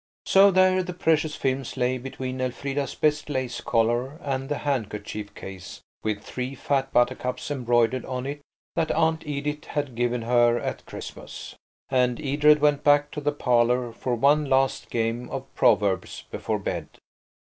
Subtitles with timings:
[0.25, 5.81] So there the precious films lay between Elfrida's best lace collar and the handkerchief case
[6.01, 8.41] with three fat buttercups embroidered on it
[8.75, 11.53] that Aunt Edith had given her at Christmas.
[11.89, 16.87] And Edred went back to the parlour for one last game of Proverbs before bed.